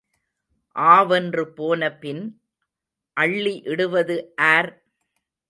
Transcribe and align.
ஆவென்று 0.75 1.43
போனபின் 1.57 2.23
அள்ளி 3.17 3.55
இடுவது 3.65 4.17
ஆர்? 4.51 4.71